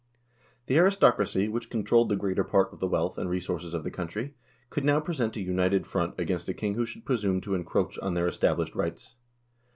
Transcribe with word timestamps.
The 0.65 0.77
aristocracy, 0.79 1.47
which 1.47 1.69
controlled 1.69 2.09
the 2.09 2.15
greater 2.15 2.43
part 2.43 2.73
of 2.73 2.79
the 2.79 2.87
wealth 2.87 3.19
and 3.19 3.29
resources 3.29 3.75
of 3.75 3.83
the 3.83 3.91
country, 3.91 4.33
could 4.71 4.83
now 4.83 4.99
present 4.99 5.35
a 5.37 5.41
united 5.41 5.85
front 5.85 6.15
against 6.17 6.49
a 6.49 6.55
king 6.55 6.73
who 6.73 6.87
should 6.87 7.05
presume 7.05 7.39
to 7.41 7.53
encroach 7.53 7.99
on 7.99 8.15
their 8.15 8.27
established 8.27 8.73
rights. 8.73 9.13